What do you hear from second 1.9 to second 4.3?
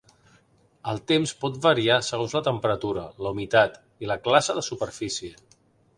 segons la temperatura, la humitat i la